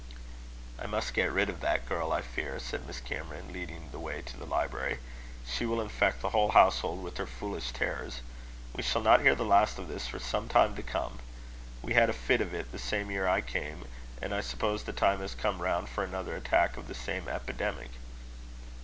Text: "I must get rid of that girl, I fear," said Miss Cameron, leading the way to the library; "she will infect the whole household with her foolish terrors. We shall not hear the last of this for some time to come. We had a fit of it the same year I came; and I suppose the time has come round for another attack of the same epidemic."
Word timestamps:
"I 0.79 0.87
must 0.87 1.13
get 1.13 1.31
rid 1.31 1.47
of 1.47 1.59
that 1.61 1.87
girl, 1.87 2.11
I 2.11 2.23
fear," 2.23 2.57
said 2.57 2.87
Miss 2.87 2.99
Cameron, 2.99 3.53
leading 3.53 3.89
the 3.91 3.99
way 3.99 4.23
to 4.23 4.35
the 4.35 4.47
library; 4.47 4.97
"she 5.45 5.63
will 5.63 5.79
infect 5.79 6.21
the 6.21 6.31
whole 6.31 6.53
household 6.53 7.03
with 7.03 7.17
her 7.17 7.27
foolish 7.27 7.71
terrors. 7.71 8.21
We 8.73 8.81
shall 8.81 9.03
not 9.03 9.21
hear 9.21 9.35
the 9.35 9.45
last 9.45 9.77
of 9.77 9.87
this 9.87 10.07
for 10.07 10.17
some 10.17 10.49
time 10.49 10.75
to 10.75 10.81
come. 10.81 11.19
We 11.83 11.93
had 11.93 12.09
a 12.09 12.13
fit 12.13 12.41
of 12.41 12.51
it 12.51 12.71
the 12.71 12.79
same 12.79 13.11
year 13.11 13.27
I 13.27 13.41
came; 13.41 13.85
and 14.19 14.33
I 14.33 14.41
suppose 14.41 14.81
the 14.85 14.91
time 14.91 15.19
has 15.19 15.35
come 15.35 15.61
round 15.61 15.87
for 15.87 16.03
another 16.03 16.35
attack 16.35 16.77
of 16.77 16.87
the 16.87 16.95
same 16.95 17.27
epidemic." 17.27 17.91